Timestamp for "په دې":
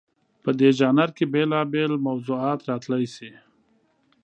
0.43-0.69